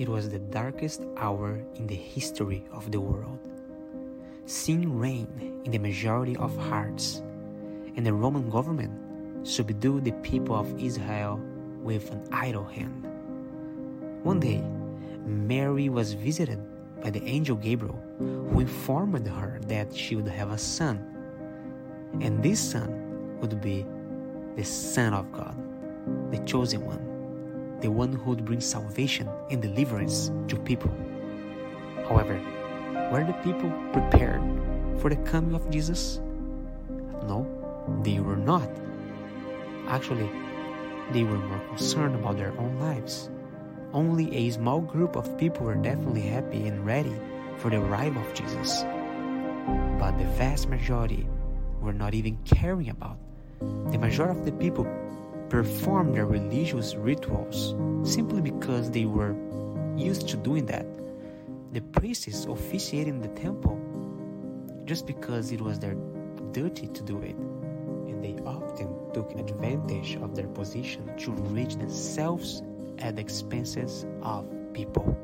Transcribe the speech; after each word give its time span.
it 0.00 0.08
was 0.08 0.30
the 0.30 0.38
darkest 0.38 1.02
hour 1.18 1.62
in 1.74 1.86
the 1.86 1.94
history 1.94 2.64
of 2.72 2.90
the 2.90 2.98
world. 2.98 3.38
Sin 4.46 4.98
reigned 4.98 5.42
in 5.66 5.70
the 5.70 5.78
majority 5.78 6.34
of 6.36 6.56
hearts, 6.56 7.20
and 7.96 8.06
the 8.06 8.12
Roman 8.12 8.48
government 8.48 8.96
subdued 9.46 10.06
the 10.06 10.16
people 10.22 10.56
of 10.56 10.72
Israel 10.80 11.38
with 11.82 12.10
an 12.12 12.24
idle 12.32 12.64
hand. 12.64 13.04
One 14.22 14.40
day, 14.40 14.64
Mary 15.26 15.90
was 15.90 16.14
visited 16.14 16.58
by 17.02 17.10
the 17.10 17.22
angel 17.24 17.56
Gabriel, 17.56 18.00
who 18.18 18.60
informed 18.60 19.28
her 19.28 19.60
that 19.66 19.94
she 19.94 20.16
would 20.16 20.28
have 20.28 20.50
a 20.50 20.56
son, 20.56 20.96
and 22.22 22.42
this 22.42 22.58
son 22.58 23.36
would 23.42 23.60
be 23.60 23.84
the 24.56 24.64
Son 24.64 25.12
of 25.12 25.30
God, 25.30 25.54
the 26.32 26.38
chosen 26.44 26.86
one, 26.86 27.09
the 27.80 27.90
one 27.90 28.12
who 28.12 28.30
would 28.30 28.44
bring 28.44 28.60
salvation 28.60 29.28
and 29.50 29.62
deliverance 29.62 30.30
to 30.48 30.56
people. 30.56 30.90
However, 32.08 32.40
were 33.10 33.24
the 33.24 33.38
people 33.44 33.70
prepared 33.92 34.42
for 35.00 35.10
the 35.10 35.16
coming 35.16 35.54
of 35.54 35.68
Jesus? 35.70 36.20
No, 37.26 37.46
they 38.02 38.20
were 38.20 38.36
not. 38.36 38.68
Actually, 39.88 40.30
they 41.12 41.24
were 41.24 41.38
more 41.38 41.60
concerned 41.68 42.14
about 42.14 42.36
their 42.36 42.52
own 42.58 42.78
lives. 42.78 43.30
Only 43.92 44.34
a 44.36 44.50
small 44.50 44.80
group 44.80 45.16
of 45.16 45.36
people 45.38 45.66
were 45.66 45.74
definitely 45.74 46.22
happy 46.22 46.68
and 46.68 46.86
ready 46.86 47.14
for 47.56 47.70
the 47.70 47.78
arrival 47.78 48.22
of 48.22 48.34
Jesus. 48.34 48.82
But 49.98 50.12
the 50.18 50.24
vast 50.38 50.68
majority 50.68 51.26
were 51.80 51.92
not 51.92 52.14
even 52.14 52.38
caring 52.44 52.90
about. 52.90 53.18
The 53.90 53.98
majority 53.98 54.38
of 54.38 54.46
the 54.46 54.52
people 54.52 54.86
performed 55.50 56.14
their 56.14 56.26
religious 56.26 56.94
rituals 56.94 57.74
simply 58.10 58.40
because 58.40 58.90
they 58.90 59.04
were 59.04 59.34
used 59.96 60.28
to 60.28 60.36
doing 60.36 60.64
that. 60.66 60.86
The 61.72 61.80
priests 61.80 62.46
officiating 62.46 63.20
the 63.20 63.28
temple 63.28 63.78
just 64.84 65.06
because 65.06 65.52
it 65.52 65.60
was 65.60 65.78
their 65.78 65.94
duty 66.52 66.86
to 66.86 67.02
do 67.02 67.18
it, 67.18 67.36
and 67.36 68.24
they 68.24 68.40
often 68.44 68.88
took 69.12 69.32
advantage 69.32 70.16
of 70.16 70.34
their 70.34 70.48
position 70.48 71.10
to 71.18 71.32
enrich 71.32 71.76
themselves 71.76 72.62
at 72.98 73.16
the 73.16 73.22
expenses 73.22 74.06
of 74.22 74.46
people. 74.72 75.16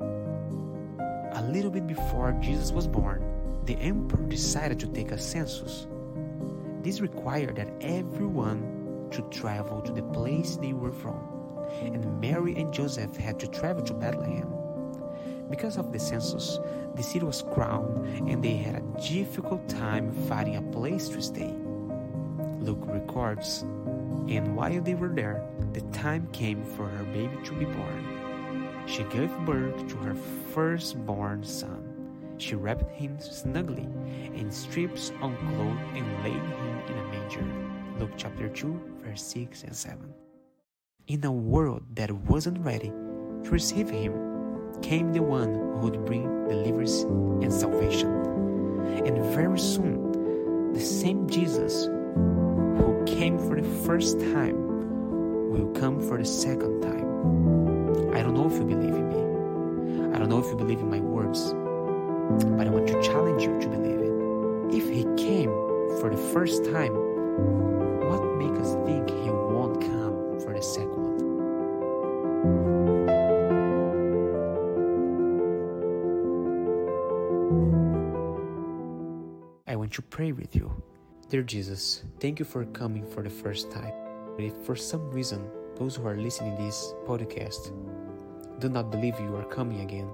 A 1.32 1.42
little 1.52 1.70
bit 1.70 1.86
before 1.86 2.32
Jesus 2.40 2.72
was 2.72 2.88
born, 2.88 3.22
the 3.64 3.76
emperor 3.76 4.22
decided 4.26 4.80
to 4.80 4.86
take 4.88 5.12
a 5.12 5.18
census. 5.18 5.86
This 6.82 7.00
required 7.00 7.56
that 7.56 7.68
everyone 7.80 8.76
should 9.10 9.30
travel 9.30 9.80
to 9.82 9.92
the 9.92 10.02
place 10.02 10.56
they 10.56 10.72
were 10.72 10.92
from, 10.92 11.20
and 11.80 12.20
Mary 12.20 12.56
and 12.56 12.72
Joseph 12.72 13.16
had 13.16 13.38
to 13.40 13.48
travel 13.48 13.82
to 13.84 13.94
Bethlehem. 13.94 14.52
Because 15.50 15.76
of 15.76 15.92
the 15.92 15.98
census, 15.98 16.58
the 16.96 17.02
city 17.02 17.24
was 17.24 17.42
crowded 17.42 18.04
and 18.26 18.42
they 18.42 18.56
had 18.56 18.76
a 18.76 19.00
difficult 19.00 19.68
time 19.68 20.12
finding 20.28 20.56
a 20.56 20.62
place 20.62 21.08
to 21.10 21.22
stay. 21.22 21.54
Luke 22.58 22.82
records, 22.82 23.62
and 24.28 24.56
while 24.56 24.80
they 24.80 24.94
were 24.94 25.08
there, 25.14 25.46
the 25.72 25.82
time 25.92 26.26
came 26.32 26.64
for 26.64 26.88
her 26.88 27.04
baby 27.04 27.36
to 27.44 27.52
be 27.52 27.64
born. 27.64 28.82
She 28.86 29.04
gave 29.04 29.30
birth 29.40 29.86
to 29.88 29.96
her 29.98 30.14
firstborn 30.52 31.44
son. 31.44 32.34
She 32.38 32.54
wrapped 32.54 32.90
him 32.90 33.18
snugly 33.20 33.88
in 34.34 34.50
strips 34.50 35.10
of 35.22 35.36
cloth 35.38 35.78
and 35.94 36.24
laid 36.24 36.34
him 36.34 36.80
in 36.88 36.98
a 36.98 37.04
manger. 37.08 37.44
Luke 37.98 38.12
chapter 38.18 38.46
2, 38.48 39.00
verse 39.04 39.22
6 39.22 39.62
and 39.62 39.74
7. 39.74 40.14
In 41.06 41.24
a 41.24 41.32
world 41.32 41.82
that 41.94 42.10
wasn't 42.10 42.58
ready 42.58 42.90
to 42.90 43.50
receive 43.50 43.88
him, 43.88 44.12
came 44.82 45.14
the 45.14 45.22
one 45.22 45.54
who 45.54 45.88
would 45.88 46.04
bring 46.04 46.46
deliverance 46.46 47.02
and 47.42 47.50
salvation. 47.50 48.10
And 49.06 49.16
very 49.34 49.58
soon, 49.58 50.72
the 50.74 50.80
same 50.80 51.26
Jesus 51.26 51.86
who 51.86 53.02
came 53.06 53.38
for 53.38 53.58
the 53.58 53.68
first 53.86 54.20
time 54.20 55.48
will 55.50 55.72
come 55.72 55.98
for 55.98 56.18
the 56.18 56.24
second 56.26 56.82
time. 56.82 58.14
I 58.14 58.20
don't 58.20 58.34
know 58.34 58.46
if 58.46 58.58
you 58.58 58.64
believe 58.64 58.94
in 58.94 59.08
me. 59.08 60.14
I 60.14 60.18
don't 60.18 60.28
know 60.28 60.38
if 60.38 60.46
you 60.46 60.56
believe 60.56 60.80
in 60.80 60.90
my 60.90 61.00
words. 61.00 61.54
But 62.58 62.66
I 62.66 62.70
want 62.70 62.88
to 62.88 63.02
challenge 63.02 63.42
you 63.42 63.58
to 63.58 63.68
believe 63.68 64.00
it. 64.00 64.76
If 64.76 64.90
he 64.90 65.04
came 65.16 65.50
for 65.98 66.10
the 66.10 66.18
first 66.34 66.62
time, 66.66 67.06
I 79.68 79.76
want 79.76 79.92
to 79.92 80.02
pray 80.02 80.32
with 80.32 80.56
you. 80.56 80.72
Dear 81.28 81.42
Jesus, 81.42 82.02
thank 82.18 82.38
you 82.38 82.44
for 82.44 82.64
coming 82.66 83.04
for 83.04 83.22
the 83.22 83.30
first 83.30 83.70
time. 83.70 83.92
If 84.38 84.56
for 84.64 84.74
some 84.74 85.10
reason 85.10 85.46
those 85.76 85.96
who 85.96 86.06
are 86.06 86.16
listening 86.16 86.56
this 86.56 86.94
podcast 87.06 87.72
do 88.58 88.68
not 88.68 88.90
believe 88.90 89.20
you 89.20 89.36
are 89.36 89.44
coming 89.44 89.80
again, 89.80 90.08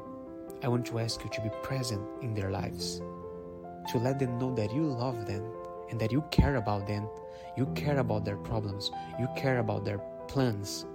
I 0.62 0.68
want 0.68 0.86
to 0.86 0.98
ask 0.98 1.22
you 1.24 1.30
to 1.30 1.40
be 1.40 1.50
present 1.62 2.02
in 2.22 2.34
their 2.34 2.50
lives, 2.50 3.00
to 3.90 3.98
let 3.98 4.18
them 4.18 4.38
know 4.38 4.54
that 4.54 4.72
you 4.72 4.84
love 4.84 5.26
them 5.26 5.44
and 5.90 6.00
that 6.00 6.12
you 6.12 6.22
care 6.30 6.56
about 6.56 6.86
them, 6.86 7.08
you 7.56 7.66
care 7.74 7.98
about 7.98 8.24
their 8.24 8.36
problems, 8.36 8.90
you 9.20 9.28
care 9.36 9.58
about 9.58 9.84
their 9.84 9.98
plans, 10.28 10.86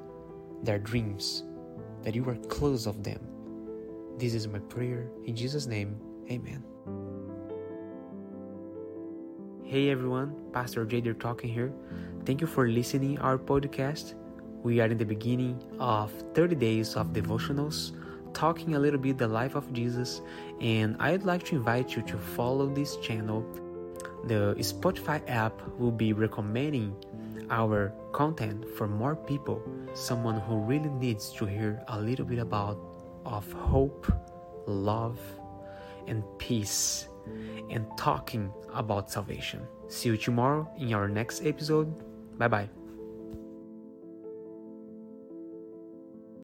their 0.64 0.80
dreams, 0.80 1.44
that 2.04 2.16
you 2.16 2.28
are 2.30 2.36
close 2.48 2.88
of 2.88 3.04
them. 3.04 3.20
This 4.18 4.34
is 4.34 4.48
my 4.48 4.60
prayer 4.60 5.10
in 5.26 5.36
Jesus' 5.36 5.68
name. 5.68 6.00
Amen. 6.30 6.64
Hey 9.64 9.90
everyone, 9.90 10.34
Pastor 10.54 10.86
Jader 10.86 11.20
talking 11.20 11.50
here. 11.54 11.74
Thank 12.26 12.42
you 12.42 12.48
for 12.48 12.68
listening 12.68 13.20
our 13.20 13.38
podcast. 13.38 14.16
We 14.64 14.80
are 14.80 14.88
in 14.88 14.98
the 14.98 15.06
beginning 15.06 15.62
of 15.80 16.12
30 16.34 16.56
days 16.56 16.96
of 16.96 17.14
devotionals, 17.14 17.92
talking 18.34 18.76
a 18.76 18.80
little 18.80 19.00
bit 19.00 19.18
the 19.18 19.28
life 19.28 19.56
of 19.56 19.72
Jesus, 19.74 20.22
and 20.62 20.96
I'd 21.00 21.24
like 21.24 21.44
to 21.46 21.56
invite 21.56 21.96
you 21.96 22.02
to 22.04 22.18
follow 22.18 22.68
this 22.74 22.98
channel. 22.98 23.46
The 24.26 24.56
Spotify 24.60 25.22
app 25.28 25.62
will 25.78 25.92
be 25.92 26.14
recommending 26.14 26.96
our 27.50 27.94
content 28.12 28.68
for 28.78 28.88
more 28.88 29.16
people, 29.16 29.62
someone 29.94 30.40
who 30.42 30.58
really 30.58 30.90
needs 30.90 31.32
to 31.34 31.46
hear 31.46 31.84
a 31.88 32.00
little 32.00 32.26
bit 32.26 32.40
about 32.40 32.78
of 33.26 33.52
hope, 33.52 34.12
love, 34.66 35.20
and 36.08 36.24
peace 36.38 37.08
and 37.70 37.86
talking 37.98 38.52
about 38.74 39.12
salvation. 39.12 39.68
See 39.88 40.10
you 40.10 40.18
tomorrow 40.18 40.70
in 40.78 40.94
our 40.94 41.08
next 41.08 41.46
episode. 41.46 41.92
Bye 42.38 42.48
bye. 42.48 42.70